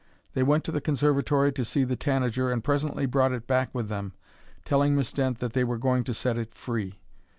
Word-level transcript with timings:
They 0.33 0.41
went 0.41 0.63
to 0.63 0.71
the 0.71 0.81
conservatory 0.81 1.51
to 1.53 1.63
see 1.63 1.83
the 1.83 1.95
tanager 1.95 2.51
and 2.51 2.63
presently 2.63 3.05
brought 3.05 3.33
it 3.33 3.45
back 3.45 3.69
with 3.71 3.87
them, 3.87 4.13
telling 4.65 4.95
Miss 4.95 5.13
Dent 5.13 5.37
that 5.41 5.53
they 5.53 5.63
were 5.63 5.77
going 5.77 6.03
to 6.05 6.13
set 6.15 6.39
it 6.39 6.55
free. 6.55 6.99